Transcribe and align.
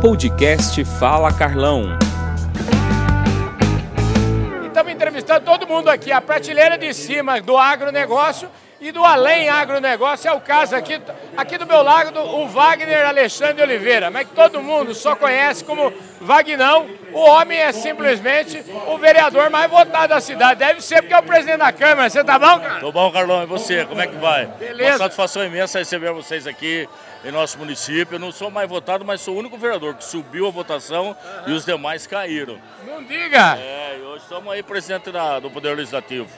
Podcast 0.00 0.82
Fala 0.98 1.30
Carlão. 1.30 1.98
Estamos 4.66 4.92
entrevistando 4.92 5.44
todo 5.44 5.66
mundo 5.66 5.90
aqui. 5.90 6.10
A 6.10 6.22
prateleira 6.22 6.78
de 6.78 6.94
cima 6.94 7.38
do 7.38 7.58
agronegócio 7.58 8.48
e 8.80 8.90
do 8.90 9.04
além 9.04 9.48
agronegócio 9.48 10.28
é 10.28 10.32
o 10.32 10.40
caso 10.40 10.74
aqui, 10.74 11.00
aqui 11.36 11.58
do 11.58 11.66
meu 11.66 11.82
lado, 11.82 12.12
do, 12.12 12.20
o 12.20 12.48
Wagner 12.48 13.06
Alexandre 13.06 13.62
Oliveira, 13.62 14.10
mas 14.10 14.26
que 14.26 14.34
todo 14.34 14.62
mundo 14.62 14.94
só 14.94 15.14
conhece 15.14 15.62
como 15.64 15.92
Vagnão. 16.20 16.88
O 17.12 17.20
homem 17.20 17.58
é 17.58 17.72
simplesmente 17.72 18.64
o 18.88 18.96
vereador 18.96 19.50
mais 19.50 19.70
votado 19.70 20.08
da 20.08 20.20
cidade. 20.20 20.60
Deve 20.60 20.80
ser 20.80 21.02
porque 21.02 21.12
é 21.12 21.18
o 21.18 21.22
presidente 21.22 21.58
da 21.58 21.72
Câmara. 21.72 22.08
Você 22.08 22.24
tá 22.24 22.38
bom, 22.38 22.60
cara? 22.60 22.80
Tô 22.80 22.90
bom, 22.90 23.10
Carlão. 23.12 23.42
E 23.42 23.46
você? 23.46 23.84
Como 23.84 24.00
é 24.00 24.06
que 24.06 24.16
vai? 24.16 24.46
Beleza. 24.46 24.92
Uma 24.92 24.98
satisfação 24.98 25.44
imensa 25.44 25.78
receber 25.78 26.12
vocês 26.12 26.46
aqui 26.46 26.88
em 27.24 27.30
nosso 27.30 27.58
município. 27.58 28.14
Eu 28.14 28.20
não 28.20 28.32
sou 28.32 28.50
mais 28.50 28.68
votado, 28.68 29.04
mas 29.04 29.20
sou 29.20 29.34
o 29.34 29.38
único 29.38 29.58
vereador 29.58 29.94
que 29.94 30.04
subiu 30.04 30.46
a 30.46 30.50
votação 30.50 31.08
uhum. 31.08 31.48
e 31.48 31.52
os 31.52 31.64
demais 31.64 32.06
caíram. 32.06 32.58
Não 32.86 33.02
diga! 33.02 33.58
É, 33.58 33.98
e 33.98 34.02
hoje 34.02 34.22
estamos 34.22 34.52
aí 34.52 34.62
presidente 34.62 35.10
da, 35.10 35.40
do 35.40 35.50
Poder 35.50 35.76
Legislativo. 35.76 36.28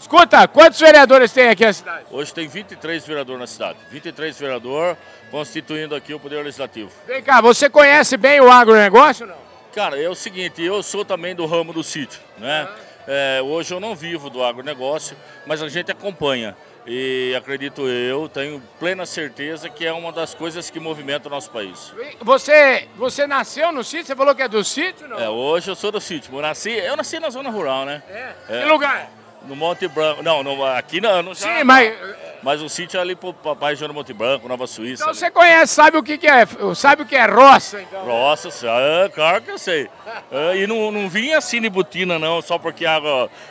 Escuta, 0.00 0.46
quantos 0.46 0.78
vereadores 0.78 1.32
tem 1.32 1.48
aqui 1.48 1.64
na 1.64 1.72
cidade? 1.72 2.06
Hoje 2.10 2.32
tem 2.32 2.46
23 2.46 3.04
vereadores 3.04 3.40
na 3.40 3.46
cidade. 3.46 3.78
23 3.90 4.38
vereadores 4.38 4.96
constituindo 5.30 5.94
aqui 5.94 6.14
o 6.14 6.20
Poder 6.20 6.42
Legislativo. 6.42 6.90
Vem 7.06 7.22
cá, 7.22 7.40
você 7.40 7.68
conhece 7.68 8.16
bem 8.16 8.40
o 8.40 8.50
agronegócio 8.50 9.26
ou 9.26 9.32
não? 9.32 9.38
Cara, 9.74 10.00
é 10.00 10.08
o 10.08 10.14
seguinte, 10.14 10.62
eu 10.62 10.82
sou 10.82 11.04
também 11.04 11.34
do 11.34 11.44
ramo 11.46 11.72
do 11.72 11.82
sítio, 11.82 12.20
né? 12.38 12.68
É, 13.06 13.40
hoje 13.42 13.72
eu 13.72 13.80
não 13.80 13.94
vivo 13.94 14.28
do 14.30 14.42
agronegócio, 14.42 15.16
mas 15.46 15.62
a 15.62 15.68
gente 15.68 15.90
acompanha. 15.90 16.56
E 16.86 17.34
acredito 17.36 17.86
eu, 17.86 18.28
tenho 18.28 18.62
plena 18.78 19.04
certeza 19.04 19.68
que 19.68 19.84
é 19.84 19.92
uma 19.92 20.10
das 20.10 20.32
coisas 20.34 20.70
que 20.70 20.80
movimenta 20.80 21.28
o 21.28 21.30
nosso 21.30 21.50
país. 21.50 21.92
Você, 22.20 22.88
você 22.96 23.26
nasceu 23.26 23.70
no 23.72 23.84
sítio? 23.84 24.06
Você 24.06 24.16
falou 24.16 24.34
que 24.34 24.42
é 24.42 24.48
do 24.48 24.64
sítio, 24.64 25.06
não? 25.06 25.18
É, 25.18 25.28
hoje 25.28 25.70
eu 25.70 25.74
sou 25.74 25.92
do 25.92 26.00
sítio. 26.00 26.34
Eu 26.34 26.40
nasci, 26.40 26.70
eu 26.70 26.96
nasci 26.96 27.20
na 27.20 27.28
zona 27.28 27.50
rural, 27.50 27.84
né? 27.84 28.02
É. 28.08 28.32
é. 28.48 28.62
Que 28.62 28.68
lugar? 28.68 29.10
No 29.46 29.56
Monte 29.56 29.88
Branco. 29.88 30.22
Não, 30.22 30.42
no, 30.42 30.64
aqui 30.64 31.00
não. 31.00 31.22
não 31.22 31.34
Sim, 31.34 31.64
mas 31.64 31.94
mas 32.42 32.62
o 32.62 32.68
sítio 32.68 32.98
é 32.98 33.00
ali 33.00 33.16
pro 33.16 33.34
papai 33.34 33.74
João 33.74 33.92
Monte 33.92 34.12
Branco, 34.12 34.48
Nova 34.48 34.66
Suíça. 34.66 35.02
Então 35.02 35.08
ali. 35.08 35.18
você 35.18 35.30
conhece, 35.30 35.74
sabe 35.74 35.96
o 35.96 36.02
que, 36.02 36.16
que 36.16 36.26
é? 36.26 36.46
Sabe 36.74 37.02
o 37.02 37.06
que 37.06 37.16
é 37.16 37.26
roça, 37.26 37.82
então? 37.82 38.04
Roça, 38.04 38.48
é, 38.64 39.08
claro 39.08 39.42
que 39.42 39.50
eu 39.50 39.58
sei. 39.58 39.88
É, 40.30 40.56
e 40.58 40.66
não, 40.66 40.90
não 40.90 41.08
vinha 41.08 41.38
assim 41.38 41.60
de 41.60 41.68
botina, 41.68 42.18
não, 42.18 42.40
só 42.40 42.58
porque 42.58 42.86
a 42.86 42.98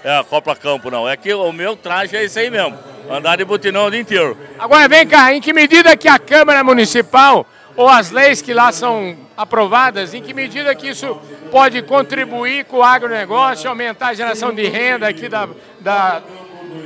é 0.03 0.17
a 0.17 0.23
Copa 0.23 0.55
Campo, 0.55 0.89
não. 0.89 1.07
É 1.07 1.17
que 1.17 1.33
o 1.33 1.51
meu 1.51 1.75
traje 1.75 2.15
é 2.15 2.23
esse 2.23 2.39
aí 2.39 2.49
mesmo. 2.49 2.77
Andar 3.09 3.37
de 3.37 3.45
botinão 3.45 3.85
o 3.85 3.91
dia 3.91 3.99
inteiro. 3.99 4.37
Agora 4.57 4.87
vem 4.87 5.05
cá, 5.05 5.33
em 5.33 5.41
que 5.41 5.53
medida 5.53 5.95
que 5.95 6.07
a 6.07 6.19
Câmara 6.19 6.63
Municipal 6.63 7.45
ou 7.77 7.87
as 7.87 8.11
leis 8.11 8.41
que 8.41 8.53
lá 8.53 8.71
são 8.73 9.15
aprovadas, 9.37 10.13
em 10.13 10.21
que 10.21 10.33
medida 10.33 10.75
que 10.75 10.89
isso 10.89 11.17
pode 11.51 11.81
contribuir 11.83 12.65
com 12.65 12.77
o 12.77 12.83
agronegócio, 12.83 13.69
aumentar 13.69 14.07
a 14.07 14.13
geração 14.13 14.53
de 14.53 14.67
renda 14.67 15.07
aqui 15.07 15.29
da, 15.29 15.47
da 15.79 16.21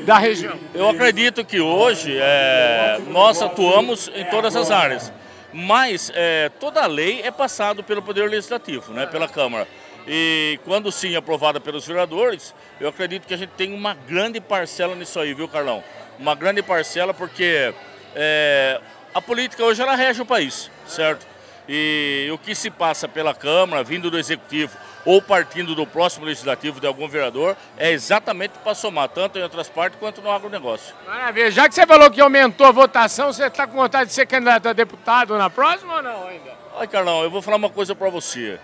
da 0.06 0.18
região? 0.18 0.58
Eu 0.74 0.90
acredito 0.90 1.44
que 1.44 1.60
hoje 1.60 2.18
é, 2.20 3.00
nós 3.08 3.42
atuamos 3.42 4.12
em 4.16 4.26
todas 4.26 4.56
as 4.56 4.72
áreas, 4.72 5.12
mas 5.54 6.12
é, 6.14 6.50
toda 6.60 6.86
lei 6.86 7.22
é 7.24 7.32
passada 7.32 7.84
pelo 7.84 8.02
Poder 8.02 8.30
Legislativo, 8.30 8.94
né, 8.94 9.06
pela 9.06 9.28
Câmara. 9.28 9.68
E 10.08 10.60
quando 10.66 10.92
sim 10.92 11.16
aprovada 11.16 11.60
pelos 11.60 11.86
vereadores, 11.86 12.56
eu 12.80 12.90
acredito 12.90 13.28
que 13.28 13.34
a 13.34 13.38
gente 13.38 13.52
tem 13.52 13.74
uma 13.74 13.94
grande 13.94 14.42
parcela 14.42 14.96
nisso 14.96 15.20
aí, 15.20 15.34
viu, 15.34 15.48
Carlão? 15.48 15.84
Uma 16.18 16.34
grande 16.34 16.64
parcela 16.64 17.14
porque 17.14 17.74
é, 18.16 18.82
a 19.14 19.22
política 19.22 19.64
hoje 19.64 19.82
ela 19.82 19.96
rege 19.96 20.22
o 20.22 20.26
país, 20.26 20.70
certo? 20.88 21.28
E 21.68 22.30
o 22.34 22.38
que 22.38 22.56
se 22.56 22.70
passa 22.70 23.08
pela 23.08 23.34
Câmara, 23.34 23.84
vindo 23.84 24.10
do 24.10 24.18
Executivo, 24.18 24.76
ou 25.06 25.22
partindo 25.22 25.74
do 25.74 25.86
próximo 25.86 26.26
legislativo 26.26 26.80
de 26.80 26.88
algum 26.88 27.08
vereador, 27.08 27.56
é 27.78 27.92
exatamente 27.92 28.54
para 28.64 28.76
somar, 28.76 29.10
tanto 29.10 29.38
em 29.38 29.44
outras 29.44 29.70
partes 29.70 30.00
quanto 30.00 30.22
no 30.22 30.32
agronegócio. 30.32 30.94
Maravilha. 31.06 31.52
Já 31.52 31.68
que 31.68 31.76
você 31.76 31.86
falou 31.86 32.10
que 32.10 32.22
aumentou 32.22 32.68
a 32.68 32.72
votação, 32.72 33.32
você 33.32 33.46
está 33.46 33.66
com 33.66 33.78
vontade 33.78 34.10
de 34.10 34.14
ser 34.14 34.26
candidato 34.26 34.68
a 34.68 34.74
deputado 34.74 35.38
na 35.38 35.50
próxima 35.50 35.96
ou 35.96 36.02
não 36.02 36.28
ainda? 36.28 36.52
Olha, 36.74 36.88
Carlão, 36.88 37.24
eu 37.24 37.32
vou 37.32 37.42
falar 37.42 37.58
uma 37.58 37.70
coisa 37.70 37.96
para 37.96 38.10
você. 38.10 38.60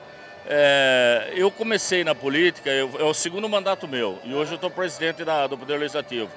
É, 0.50 1.34
eu 1.36 1.52
comecei 1.52 2.04
na 2.04 2.16
política, 2.16 2.70
eu, 2.70 2.90
é 3.00 3.04
o 3.04 3.14
segundo 3.14 3.50
mandato 3.50 3.88
meu, 3.88 4.18
e 4.24 4.34
hoje 4.34 4.52
eu 4.52 4.56
estou 4.56 4.70
presidente 4.70 5.26
da, 5.26 5.46
do 5.46 5.58
Poder 5.58 5.78
Legislativo. 5.78 6.30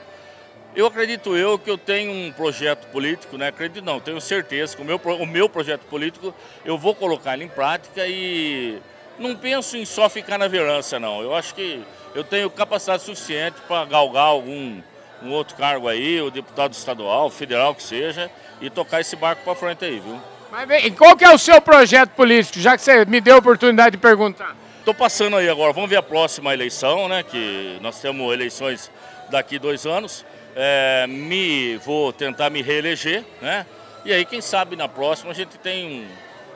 Eu 0.74 0.86
acredito 0.86 1.36
eu 1.36 1.58
que 1.58 1.68
eu 1.68 1.76
tenho 1.76 2.12
um 2.12 2.32
projeto 2.32 2.86
político, 2.88 3.36
né? 3.36 3.48
Acredito 3.48 3.84
não, 3.84 3.98
tenho 3.98 4.20
certeza 4.20 4.76
que 4.76 4.82
o 4.82 4.84
meu, 4.84 4.96
o 4.96 5.26
meu 5.26 5.48
projeto 5.48 5.82
político 5.82 6.32
eu 6.64 6.78
vou 6.78 6.94
colocar 6.94 7.34
ele 7.34 7.44
em 7.44 7.48
prática 7.48 8.06
e 8.06 8.78
não 9.18 9.34
penso 9.34 9.76
em 9.76 9.84
só 9.84 10.08
ficar 10.08 10.38
na 10.38 10.46
verança, 10.46 11.00
não. 11.00 11.20
Eu 11.20 11.34
acho 11.34 11.54
que 11.54 11.82
eu 12.14 12.22
tenho 12.22 12.48
capacidade 12.48 13.02
suficiente 13.02 13.56
para 13.66 13.84
galgar 13.84 14.26
algum 14.26 14.80
um 15.22 15.32
outro 15.32 15.56
cargo 15.56 15.86
aí, 15.86 16.20
o 16.20 16.30
deputado 16.30 16.72
estadual, 16.72 17.28
federal 17.28 17.74
que 17.74 17.82
seja, 17.82 18.30
e 18.60 18.70
tocar 18.70 19.00
esse 19.00 19.14
barco 19.16 19.44
para 19.44 19.54
frente 19.54 19.84
aí, 19.84 20.00
viu? 20.00 20.18
Mas 20.50 20.66
vem, 20.66 20.90
qual 20.92 21.16
que 21.16 21.24
é 21.24 21.32
o 21.32 21.38
seu 21.38 21.60
projeto 21.60 22.10
político, 22.10 22.58
já 22.58 22.76
que 22.76 22.82
você 22.82 23.04
me 23.04 23.20
deu 23.20 23.34
a 23.34 23.38
oportunidade 23.38 23.92
de 23.92 23.98
perguntar? 23.98 24.56
Estou 24.78 24.94
passando 24.94 25.36
aí 25.36 25.48
agora, 25.48 25.72
vamos 25.72 25.90
ver 25.90 25.96
a 25.96 26.02
próxima 26.02 26.54
eleição, 26.54 27.06
né? 27.06 27.22
Que 27.22 27.78
nós 27.82 28.00
temos 28.00 28.32
eleições 28.32 28.90
daqui 29.28 29.58
dois 29.58 29.84
anos. 29.84 30.24
É, 30.54 31.06
me 31.06 31.76
vou 31.78 32.12
tentar 32.12 32.50
me 32.50 32.62
reeleger, 32.62 33.24
né? 33.40 33.66
E 34.04 34.12
aí, 34.12 34.24
quem 34.24 34.40
sabe 34.40 34.76
na 34.76 34.88
próxima 34.88 35.30
a 35.30 35.34
gente 35.34 35.58
tem 35.58 36.06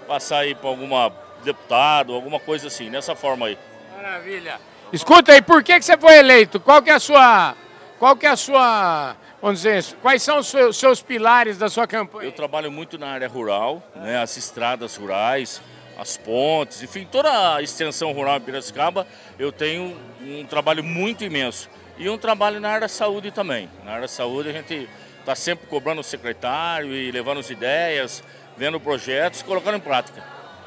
passar 0.07 0.39
aí 0.39 0.55
para 0.55 0.69
alguma 0.69 1.13
deputado, 1.45 2.15
alguma 2.15 2.41
coisa 2.41 2.69
assim, 2.69 2.89
nessa 2.89 3.15
forma 3.15 3.47
aí. 3.47 3.59
Maravilha. 3.95 4.59
Escuta 4.93 5.33
aí, 5.33 5.43
por 5.43 5.63
que, 5.63 5.79
que 5.79 5.85
você 5.85 5.97
foi 5.97 6.17
eleito? 6.17 6.59
Qual 6.59 6.83
que 6.83 6.91
é 6.91 6.95
a 6.95 7.01
sua. 7.01 7.55
Qual 7.99 8.17
que 8.17 8.27
é 8.27 8.31
a 8.31 8.37
sua. 8.37 9.17
Vamos 9.41 9.61
dizer, 9.61 9.85
quais 10.01 10.23
são 10.23 10.39
os 10.39 10.47
seus, 10.47 10.77
seus 10.77 11.03
pilares 11.03 11.59
da 11.59 11.69
sua 11.69 11.87
campanha? 11.87 12.27
Eu 12.27 12.33
trabalho 12.33 12.73
muito 12.73 12.99
na 12.99 13.09
área 13.09 13.29
rural, 13.29 13.83
né, 13.95 14.19
as 14.19 14.37
estradas 14.39 14.97
rurais, 14.97 15.61
as 15.99 16.17
pontes, 16.17 16.83
enfim, 16.83 17.07
toda 17.11 17.57
a 17.57 17.63
extensão 17.63 18.11
rural 18.13 18.39
em 18.39 18.41
Piracicaba, 18.41 19.07
eu 19.39 19.53
tenho 19.53 19.97
um 20.23 20.47
trabalho 20.47 20.83
muito 20.83 21.25
imenso. 21.25 21.69
E 21.97 22.09
um 22.09 22.19
trabalho 22.19 22.59
na 22.61 22.69
área 22.69 22.81
da 22.83 22.89
saúde 22.89 23.31
também. 23.31 23.71
Na 23.85 23.93
área 23.93 24.03
da 24.03 24.09
saúde 24.09 24.49
a 24.49 24.53
gente 24.53 24.89
está 25.21 25.35
sempre 25.35 25.67
cobrando 25.67 26.01
o 26.01 26.05
secretário 26.05 26.93
e 26.93 27.11
levando 27.11 27.39
as 27.39 27.51
ideias, 27.51 28.23
vendo 28.57 28.81
projetos, 28.81 29.43
colocando 29.43 29.77
em 29.77 29.81
prática. 29.81 30.23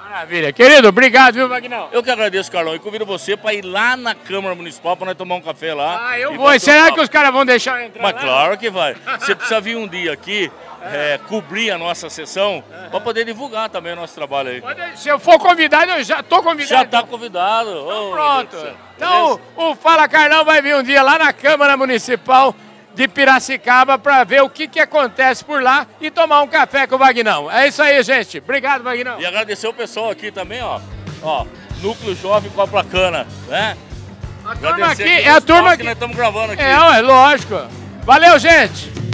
Maravilha. 0.09 0.53
Querido, 0.53 0.87
obrigado, 0.87 1.33
viu, 1.33 1.49
Magnão? 1.49 1.89
Eu 1.91 2.01
que 2.01 2.09
agradeço, 2.09 2.49
Carlão, 2.49 2.73
e 2.73 2.79
convido 2.79 3.05
você 3.05 3.35
para 3.35 3.53
ir 3.53 3.61
lá 3.61 3.97
na 3.97 4.15
Câmara 4.15 4.55
Municipal 4.55 4.95
para 4.95 5.07
nós 5.07 5.17
tomar 5.17 5.35
um 5.35 5.41
café 5.41 5.73
lá. 5.73 6.11
Ah, 6.11 6.17
eu 6.17 6.33
vou. 6.35 6.53
E 6.53 6.59
será 6.59 6.91
que 6.93 7.01
os 7.01 7.09
caras 7.09 7.33
vão 7.33 7.45
deixar 7.45 7.81
eu 7.81 7.87
entrar 7.87 8.01
Mas 8.01 8.15
lá? 8.15 8.21
claro 8.21 8.57
que 8.57 8.69
vai. 8.69 8.95
Você 9.19 9.35
precisa 9.35 9.59
vir 9.59 9.75
um 9.75 9.85
dia 9.85 10.13
aqui, 10.13 10.49
é, 10.81 11.19
cobrir 11.27 11.71
a 11.71 11.77
nossa 11.77 12.09
sessão, 12.09 12.63
para 12.89 13.01
poder 13.01 13.25
divulgar 13.25 13.69
também 13.69 13.91
o 13.91 13.95
nosso 13.97 14.15
trabalho 14.15 14.49
aí. 14.49 14.61
Pode, 14.61 14.97
se 14.97 15.09
eu 15.09 15.19
for 15.19 15.37
convidado, 15.39 15.91
eu 15.91 16.03
já 16.03 16.21
estou 16.21 16.41
convidado. 16.41 16.69
Já 16.69 16.83
está 16.83 17.03
convidado. 17.03 17.69
Então, 17.69 18.07
oh, 18.07 18.11
pronto. 18.11 18.67
Então, 18.95 19.39
o 19.57 19.75
Fala 19.75 20.07
Carlão 20.07 20.45
vai 20.45 20.61
vir 20.61 20.75
um 20.75 20.83
dia 20.83 21.03
lá 21.03 21.19
na 21.19 21.33
Câmara 21.33 21.75
Municipal 21.75 22.55
de 22.97 23.07
Piracicaba 23.07 23.99
para 23.99 24.23
ver 24.23 24.41
o 24.41 24.49
que, 24.49 24.67
que 24.67 24.79
acontece 24.79 25.45
por 25.45 25.61
lá 25.61 25.85
e 26.01 26.09
tomar 26.09 26.41
um 26.41 26.47
café 26.47 26.87
com 26.87 26.95
o 26.95 26.97
Vagnão. 26.97 27.49
É 27.49 27.67
isso 27.67 27.79
aí, 27.79 28.01
gente. 28.01 28.39
Obrigado, 28.39 28.83
Vagnão. 28.83 29.21
E 29.21 29.25
agradecer 29.25 29.67
o 29.67 29.73
pessoal 29.73 30.09
aqui 30.09 30.31
também, 30.31 30.63
ó. 30.63 30.79
Ó, 31.21 31.45
Núcleo 31.79 32.15
Jovem 32.15 32.49
com 32.49 32.59
a 32.59 32.67
Placana, 32.67 33.27
né? 33.47 33.77
A 34.43 34.55
turma 34.55 34.87
aqui, 34.87 35.03
é 35.03 35.29
a 35.29 35.39
turma 35.39 35.71
que... 35.71 35.77
que 35.77 35.83
nós 35.83 35.93
estamos 35.93 36.15
gravando 36.17 36.53
aqui. 36.53 36.61
É, 36.61 36.71
é 36.71 37.01
lógico. 37.01 37.67
Valeu, 38.03 38.39
gente. 38.39 39.06